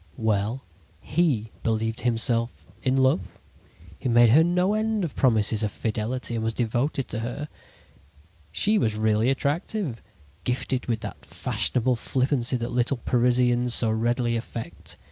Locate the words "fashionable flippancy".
11.23-12.57